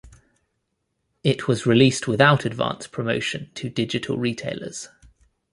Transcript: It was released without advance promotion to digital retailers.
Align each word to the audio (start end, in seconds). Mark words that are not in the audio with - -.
It 1.23 1.47
was 1.47 1.67
released 1.67 2.07
without 2.07 2.43
advance 2.43 2.87
promotion 2.87 3.51
to 3.53 3.69
digital 3.69 4.17
retailers. 4.17 4.89